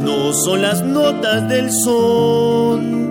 [0.00, 3.05] No son las notas del son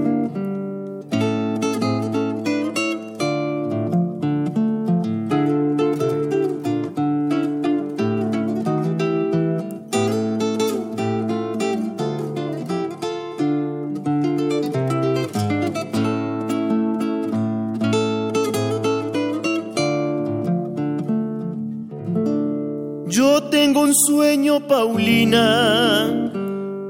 [24.67, 26.07] Paulina,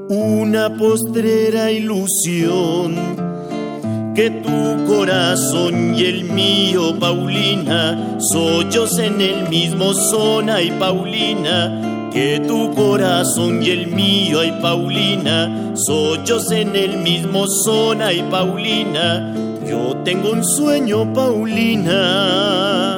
[0.08, 2.94] una postrera ilusión,
[4.14, 12.40] que tu corazón y el mío, Paulina, soyos en el mismo zona y Paulina, que
[12.40, 19.34] tu corazón y el mío, ay Paulina, soyos en el mismo zona y Paulina,
[19.68, 22.95] yo tengo un sueño, Paulina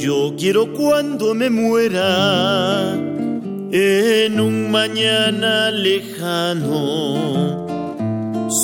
[0.00, 7.66] Quiero cuando me muera en un mañana lejano.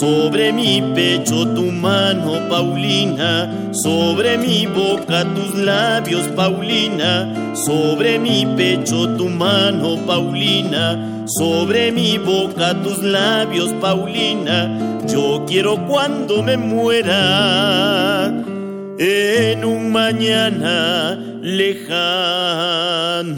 [0.00, 9.14] Sobre mi pecho tu mano, Paulina, sobre mi boca tus labios, Paulina, sobre mi pecho
[9.18, 18.32] tu mano, Paulina, sobre mi boca tus labios, Paulina, yo quiero cuando me muera
[18.98, 23.36] en un mañana lejano.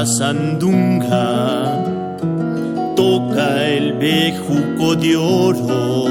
[0.00, 1.84] La sandunga,
[2.96, 6.06] toca el bejuco de oro,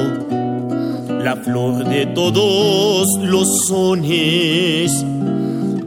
[1.24, 5.04] la flor de todos los sones,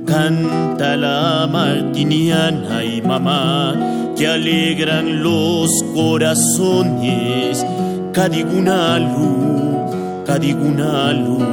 [0.04, 7.64] canta la martiniana y mamá, que alegran los corazones,
[8.12, 9.30] cadigunalu,
[10.26, 11.52] cadigunalu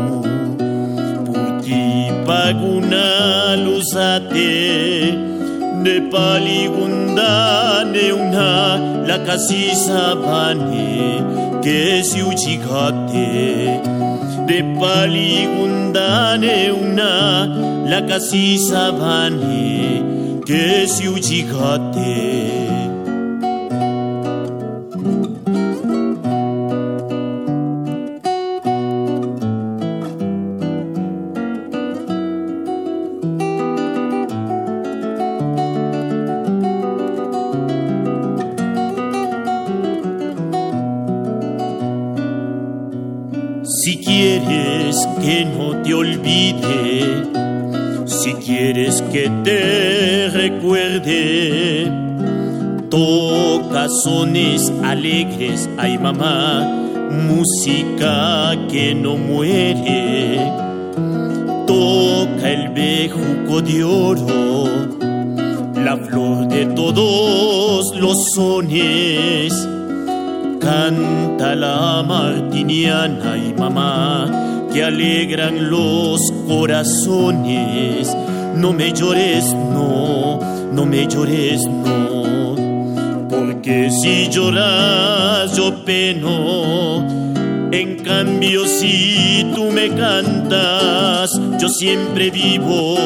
[2.30, 5.30] paguna luzate
[5.84, 7.32] Nepali गुन्दा
[7.92, 8.48] नेउना
[9.08, 10.88] लाकासी साभाने
[11.66, 13.26] केस्यु झिघाते
[14.50, 16.10] नेपाली गुन्दा
[16.44, 17.10] नेउना
[17.92, 19.68] लाकासी साभाने
[20.52, 22.49] केस्यु झिघाते
[53.90, 56.62] Toca sones alegres, ay mamá,
[57.28, 60.38] música que no muere.
[61.66, 64.66] Toca el bejuco de oro,
[65.84, 69.54] la flor de todos los sones.
[70.60, 78.16] Canta la martiniana y mamá, que alegran los corazones
[78.60, 80.40] no me llores, no,
[80.74, 82.09] no me llores, no,
[83.70, 87.06] porque si lloras yo peno.
[87.72, 92.98] En cambio, si tú me cantas, yo siempre vivo,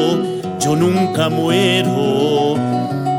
[0.62, 2.56] yo nunca muero.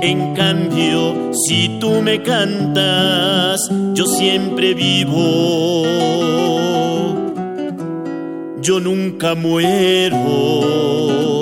[0.01, 3.61] En cambio, si tú me cantas,
[3.93, 5.85] yo siempre vivo,
[8.63, 11.34] yo nunca muero.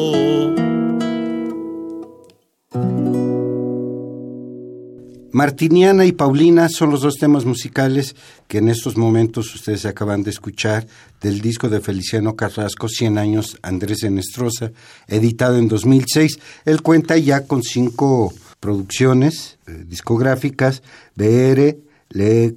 [5.33, 8.14] Martiniana y Paulina son los dos temas musicales
[8.49, 10.87] que en estos momentos ustedes acaban de escuchar
[11.22, 14.72] del disco de Feliciano Carrasco, 100 años Andrés Enestrosa,
[15.09, 16.39] editado en 2006.
[16.66, 20.83] Él cuenta ya con cinco producciones eh, discográficas,
[21.16, 21.78] BR,
[22.11, 22.55] Le eh,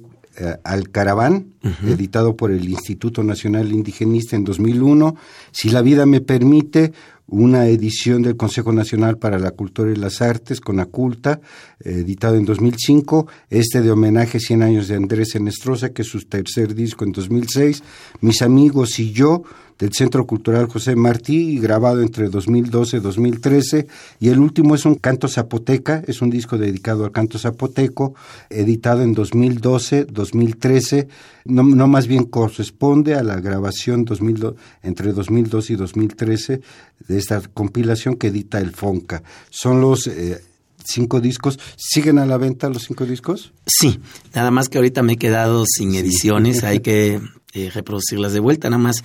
[0.64, 1.54] Alcaraván,
[1.84, 5.16] editado por el Instituto Nacional Indigenista en 2001,
[5.50, 6.92] Si la vida me permite,
[7.28, 11.40] una edición del Consejo Nacional para la Cultura y las Artes, con Aculta,
[11.80, 16.74] editado en 2005, este de homenaje 100 años de Andrés Enestrosa, que es su tercer
[16.74, 17.82] disco en 2006,
[18.20, 19.42] Mis amigos y yo,
[19.78, 23.86] del Centro Cultural José Martí, grabado entre 2012 y 2013.
[24.20, 28.14] Y el último es un canto zapoteca, es un disco dedicado al canto zapoteco,
[28.50, 31.08] editado en 2012-2013.
[31.44, 36.60] No, no, más bien corresponde a la grabación 2000, entre 2012 y 2013
[37.08, 39.22] de esta compilación que edita el FONCA.
[39.50, 40.06] Son los...
[40.06, 40.40] Eh,
[40.86, 41.58] cinco discos.
[41.76, 43.52] ¿Siguen a la venta los cinco discos?
[43.66, 43.98] Sí,
[44.34, 47.20] nada más que ahorita me he quedado sin ediciones, hay que
[47.54, 49.02] eh, reproducirlas de vuelta, nada más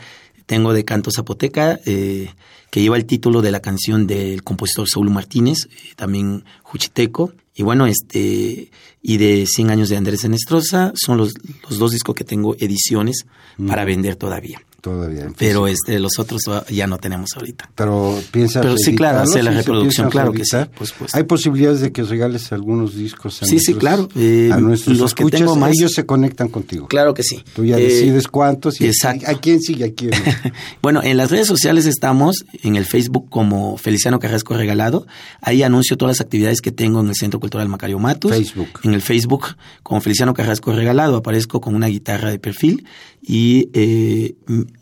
[0.51, 2.29] tengo de Canto Zapoteca, eh,
[2.71, 7.31] que lleva el título de la canción del compositor Saúl Martínez, eh, también Juchiteco.
[7.55, 8.69] Y bueno, este,
[9.01, 11.35] y de 100 años de Andrés Enestrosa, son los,
[11.69, 13.23] los dos discos que tengo ediciones
[13.55, 13.65] mm.
[13.65, 15.27] para vender todavía todavía.
[15.37, 17.71] Pero este, los otros ya no tenemos ahorita.
[17.75, 20.57] Pero piensa Pero sí, claro, hacer la reproducción, claro que sí.
[20.75, 21.15] Pues, pues.
[21.15, 24.09] Hay posibilidades de que regales algunos discos a sí, sí, claro.
[24.15, 26.87] Eh, a nuestros los escuchas, que tengo más, ellos se conectan contigo.
[26.87, 27.43] Claro que sí.
[27.55, 29.29] Tú ya eh, decides cuántos y exacto.
[29.29, 30.11] a quién sigue, a quién
[30.81, 35.05] bueno, en las redes sociales estamos, en el Facebook como Feliciano Carrasco Regalado.
[35.41, 38.31] Ahí anuncio todas las actividades que tengo en el Centro Cultural Macario Matus.
[38.31, 38.79] Facebook.
[38.83, 42.85] En el Facebook como Feliciano Carrasco Regalado aparezco con una guitarra de perfil
[43.21, 44.35] y eh,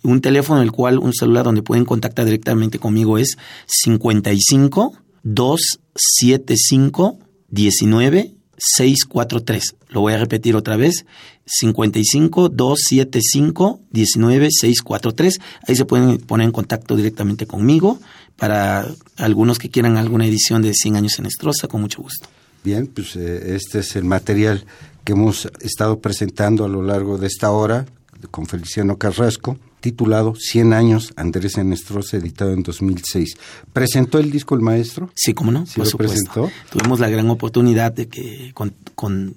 [0.04, 3.38] un teléfono, el cual, un celular donde pueden contactar directamente conmigo es
[3.68, 7.20] 55 275
[7.50, 9.76] 19 643.
[9.90, 11.06] Lo voy a repetir otra vez.
[11.46, 15.40] 55 275 19 643.
[15.68, 18.00] Ahí se pueden poner en contacto directamente conmigo
[18.36, 18.88] para
[19.18, 22.28] algunos que quieran alguna edición de 100 años en Estroza, con mucho gusto.
[22.64, 24.66] Bien, pues eh, este es el material
[25.04, 27.86] que hemos estado presentando a lo largo de esta hora
[28.32, 33.38] con Feliciano Carrasco, titulado 100 años Andrés Enestrosa, editado en 2006.
[33.74, 35.09] ¿Presentó el disco el maestro?
[35.15, 36.49] Sí, cómo no, ¿Sí lo presentó?
[36.72, 39.36] Tuvimos la gran oportunidad de que con,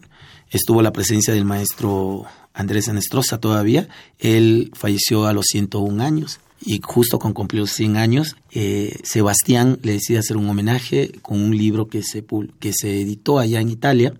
[0.51, 2.25] estuvo la presencia del maestro
[2.55, 3.89] Andrés Enestrosa todavía.
[4.19, 9.95] Él falleció a los 101 años y justo con cumplir 100 años, eh, Sebastián le
[9.95, 12.25] decide hacer un homenaje con un libro que se,
[12.61, 14.15] que se editó allá en Italia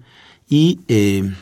[0.49, 0.81] y...
[0.89, 1.33] Eh,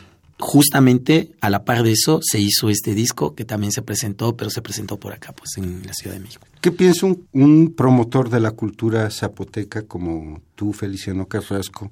[0.41, 4.49] justamente a la par de eso se hizo este disco que también se presentó, pero
[4.49, 6.45] se presentó por acá, pues en la Ciudad de México.
[6.59, 11.91] ¿Qué piensa un, promotor de la cultura zapoteca como tú, Feliciano Carrasco,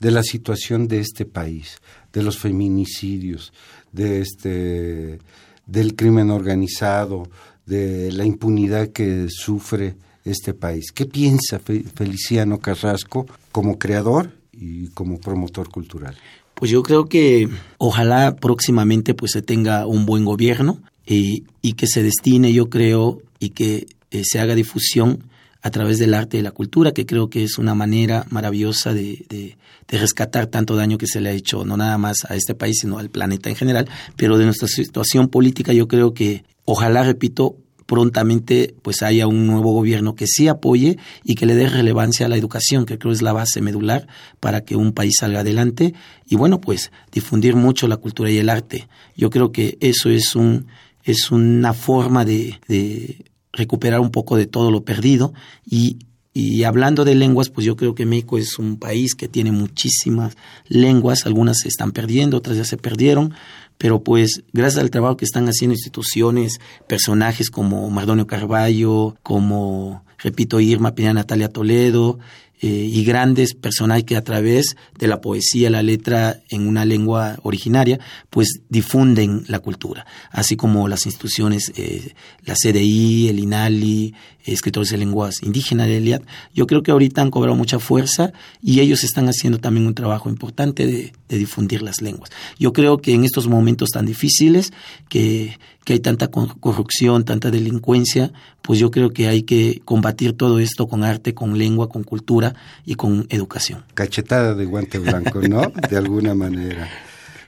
[0.00, 1.76] de la situación de este país,
[2.12, 3.52] de los feminicidios,
[3.92, 5.18] de este,
[5.66, 7.28] del crimen organizado,
[7.66, 10.92] de la impunidad que sufre este país?
[10.92, 16.16] ¿Qué piensa Feliciano Carrasco como creador y como promotor cultural?
[16.62, 17.48] Pues yo creo que
[17.78, 23.20] ojalá próximamente pues se tenga un buen gobierno y, y que se destine, yo creo,
[23.40, 25.24] y que eh, se haga difusión
[25.60, 29.26] a través del arte y la cultura, que creo que es una manera maravillosa de,
[29.28, 29.56] de,
[29.98, 32.98] rescatar tanto daño que se le ha hecho, no nada más a este país, sino
[32.98, 37.56] al planeta en general, pero de nuestra situación política yo creo que, ojalá, repito,
[37.92, 42.28] prontamente pues haya un nuevo gobierno que sí apoye y que le dé relevancia a
[42.30, 44.06] la educación, que creo es la base medular
[44.40, 45.92] para que un país salga adelante
[46.26, 48.88] y bueno, pues difundir mucho la cultura y el arte.
[49.14, 50.68] Yo creo que eso es un
[51.04, 55.34] es una forma de, de recuperar un poco de todo lo perdido
[55.66, 55.98] y
[56.34, 60.34] y hablando de lenguas, pues yo creo que México es un país que tiene muchísimas
[60.66, 63.34] lenguas, algunas se están perdiendo, otras ya se perdieron,
[63.78, 70.60] pero pues gracias al trabajo que están haciendo instituciones, personajes como Mardonio Carballo, como, repito,
[70.60, 72.18] Irma Peña Natalia Toledo,
[72.64, 77.40] eh, y grandes personajes que a través de la poesía, la letra en una lengua
[77.42, 77.98] originaria,
[78.30, 82.14] pues difunden la cultura, así como las instituciones, eh,
[82.44, 84.14] la CDI, el INALI,
[84.44, 86.22] escritores de lenguas indígenas de Eliad,
[86.54, 90.28] yo creo que ahorita han cobrado mucha fuerza y ellos están haciendo también un trabajo
[90.28, 92.30] importante de, difundir las lenguas.
[92.58, 94.70] Yo creo que en estos momentos tan difíciles,
[95.08, 100.58] que, que hay tanta corrupción, tanta delincuencia, pues yo creo que hay que combatir todo
[100.58, 103.82] esto con arte, con lengua, con cultura y con educación.
[103.94, 105.72] Cachetada de guante blanco, ¿no?
[105.88, 106.86] de alguna manera.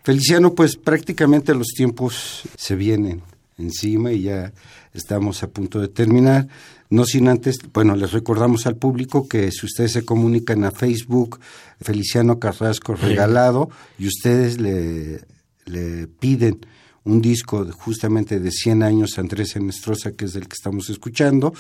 [0.03, 3.23] Feliciano, pues prácticamente los tiempos se vienen
[3.57, 4.53] encima y ya
[4.93, 6.49] estamos a punto de terminar.
[6.91, 11.41] No sin antes, bueno, les recordamos al público que si ustedes se comunican a Facebook,
[11.81, 15.21] Feliciano Carrasco Regalado, y ustedes le,
[15.65, 16.61] le piden
[17.05, 21.53] un disco justamente de 100 años Andrés Enestrosa, que es el que estamos escuchando,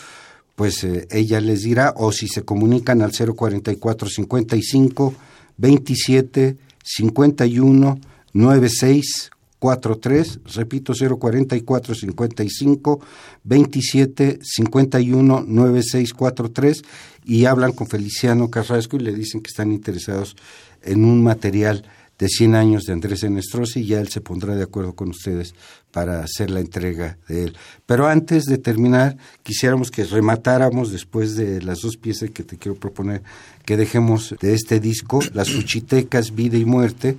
[0.56, 5.14] pues eh, ella les dirá, o si se comunican al 044 55
[5.56, 8.00] 27 51
[8.32, 9.30] 96
[9.64, 13.00] 43, repito 044 55
[13.44, 16.82] 27 51 9643
[17.24, 20.36] y hablan con Feliciano Carrasco y le dicen que están interesados
[20.82, 21.82] en un material
[22.18, 25.54] de 100 años de Andrés Enestrosa y ya él se pondrá de acuerdo con ustedes
[25.90, 27.56] para hacer la entrega de él.
[27.86, 32.78] Pero antes de terminar, quisiéramos que rematáramos después de las dos piezas que te quiero
[32.78, 33.22] proponer,
[33.64, 37.16] que dejemos de este disco, Las Cuchitecas, Vida y Muerte,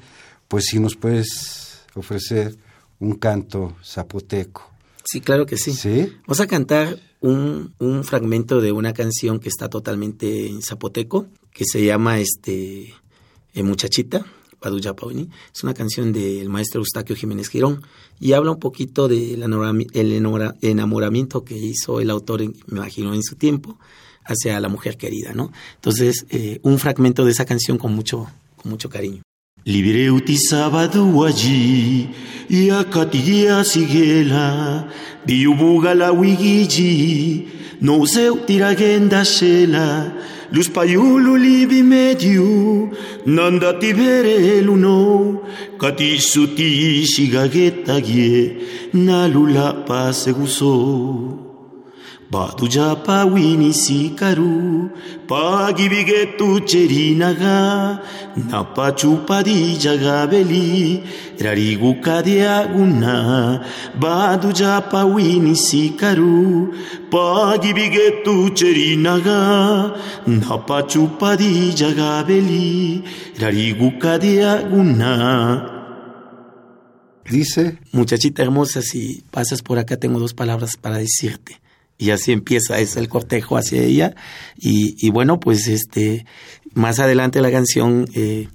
[0.48, 1.65] pues si nos puedes
[1.96, 2.56] ofrecer
[3.00, 4.70] un canto zapoteco.
[5.04, 5.74] Sí, claro que sí.
[5.74, 6.14] ¿Sí?
[6.28, 11.66] Vamos a cantar un, un fragmento de una canción que está totalmente en zapoteco, que
[11.66, 12.94] se llama este
[13.54, 14.26] eh, Muchachita,
[14.60, 15.30] Paduya Pauni.
[15.54, 17.82] Es una canción del maestro Eustaquio Jiménez Girón
[18.20, 23.78] y habla un poquito del enamoramiento que hizo el autor, me imagino, en su tiempo
[24.24, 25.52] hacia la mujer querida, ¿no?
[25.76, 29.22] Entonces, eh, un fragmento de esa canción con mucho, con mucho cariño.
[29.68, 32.10] Libreuti sábado allí,
[32.48, 34.88] y a Catigia Siguela,
[35.26, 37.48] Biubuga la Wigiji,
[37.82, 40.14] no se tiragenda shela,
[40.52, 42.92] Luz payulu libi medio,
[43.26, 45.42] Nanda tibere luno,
[45.80, 51.45] Kati suti shigageta gie, Nalula pase guso.
[52.36, 54.92] Badu japa wini sikaru,
[55.26, 58.02] pagi bigetu cherinaga,
[58.36, 61.00] napa chupadi jagabeli,
[61.40, 63.16] rarigu kadiaguna,
[63.98, 66.76] badu japa wini sikaru,
[67.10, 69.96] pagi bigetu cherinaga,
[70.28, 73.02] napa chupadi jagabeli,
[73.40, 75.14] rarigu kadiaguna.
[77.32, 81.64] Dice, Muchachita hermosa, si pasas por acá tengo dos palabras para decirte
[81.98, 84.16] y así empieza es el cortejo hacia ella.
[84.58, 86.26] Y, bueno pues este
[86.74, 88.50] más adelante la canción eh,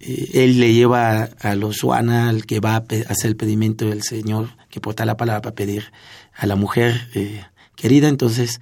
[0.00, 4.02] eh, él le lleva a, los Juana al que va a hacer el pedimento del
[4.02, 5.92] Señor que porta la palabra para pedir
[6.34, 7.42] a la mujer eh,
[7.76, 8.08] querida.
[8.08, 8.60] Entonces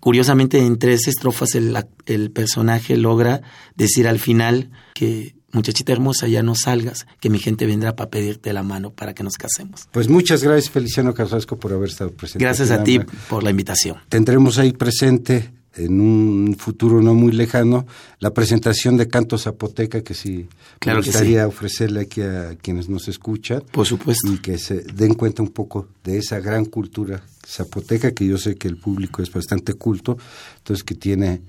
[0.00, 1.76] curiosamente en tres estrofas el,
[2.06, 3.42] el personaje logra
[3.76, 8.52] decir al final que muchachita hermosa, ya no salgas, que mi gente vendrá para pedirte
[8.52, 9.88] la mano para que nos casemos.
[9.92, 12.44] Pues muchas gracias, Feliciano Carrasco, por haber estado presente.
[12.44, 13.98] Gracias a ti por la invitación.
[14.08, 17.86] Tendremos ahí presente en un futuro no muy lejano
[18.18, 20.46] la presentación de Canto Zapoteca que sí
[20.78, 23.62] claro me gustaría ofrecerle aquí a quienes nos escuchan.
[23.72, 24.32] Por supuesto.
[24.32, 28.56] Y que se den cuenta un poco de esa gran cultura zapoteca que yo sé
[28.56, 30.16] que el público es bastante culto,
[30.58, 31.42] entonces que tiene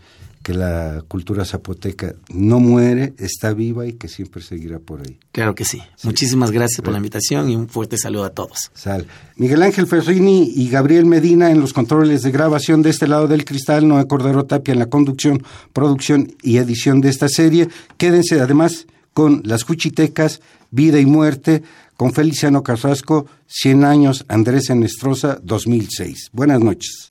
[0.44, 5.18] que la cultura zapoteca no muere, está viva y que siempre seguirá por ahí.
[5.32, 5.82] Claro que sí.
[5.96, 6.06] sí.
[6.06, 8.70] Muchísimas gracias por la invitación y un fuerte saludo a todos.
[8.74, 9.08] Sal.
[9.38, 13.46] Miguel Ángel Ferrini y Gabriel Medina en los controles de grabación de este lado del
[13.46, 15.42] cristal, Noé Cordero Tapia en la conducción,
[15.72, 17.70] producción y edición de esta serie.
[17.98, 20.42] Quédense además con Las Cuchitecas,
[20.72, 21.64] Vida y Muerte,
[21.96, 26.32] con Feliciano Carrasco, 100 años, Andrés Enestrosa, 2006.
[26.34, 27.08] Buenas noches.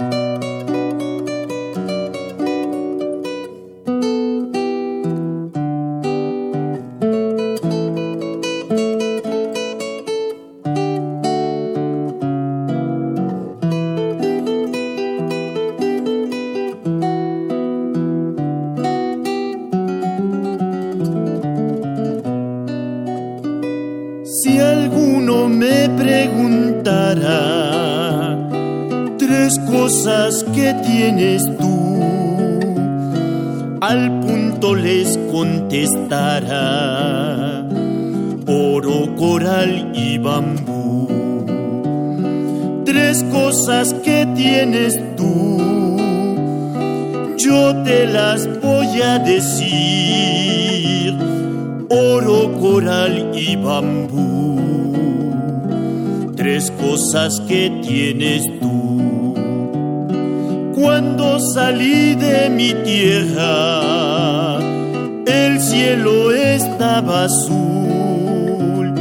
[65.26, 68.94] El cielo estaba azul,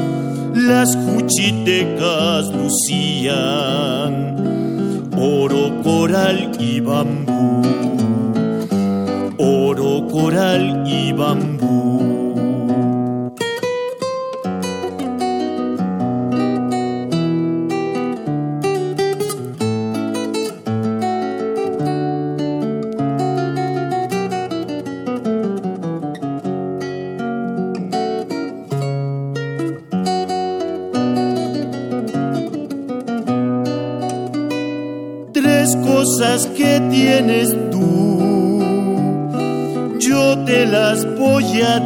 [0.54, 4.32] las cuchitecas lucían
[5.22, 7.62] oro, coral y bambú,
[9.38, 11.61] oro, coral y bambú.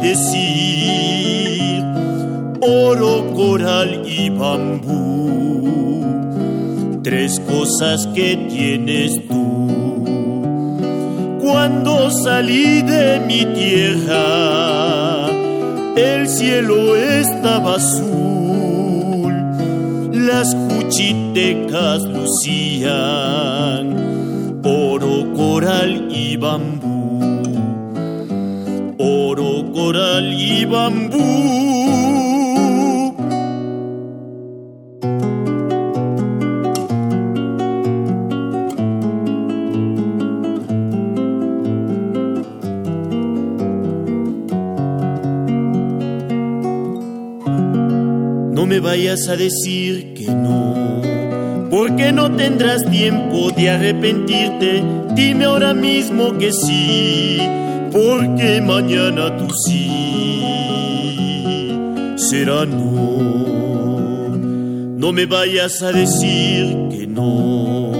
[0.08, 1.84] Decir.
[2.60, 6.02] Oro, coral y bambú,
[7.02, 9.44] tres cosas que tienes tú.
[11.40, 15.28] Cuando salí de mi tierra,
[15.96, 19.32] el cielo estaba azul,
[20.12, 23.85] las cuchitecas lucían
[49.16, 51.00] vayas a decir que no,
[51.70, 54.84] porque no tendrás tiempo de arrepentirte.
[55.14, 57.38] Dime ahora mismo que sí,
[57.92, 59.90] porque mañana tú sí
[62.16, 64.36] será no.
[64.98, 67.92] No me vayas a decir que no,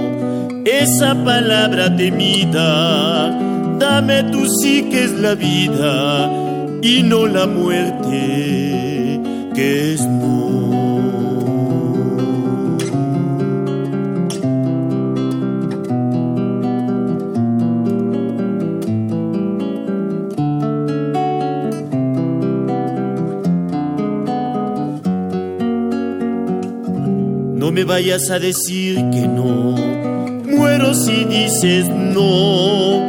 [0.66, 3.30] esa palabra temida.
[3.78, 6.30] Dame tú sí que es la vida
[6.82, 8.66] y no la muerte
[9.54, 10.35] que es no.
[27.76, 29.76] Me vayas a decir que no,
[30.46, 33.00] muero si dices no,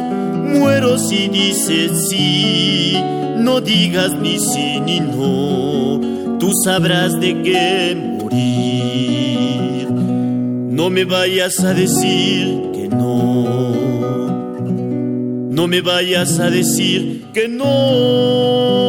[0.44, 2.94] muero si dices sí,
[3.38, 6.02] no digas ni sí ni no.
[6.38, 9.88] Tú sabrás de qué morir.
[9.90, 13.72] No me vayas a decir que no,
[15.48, 18.88] no me vayas a decir que no.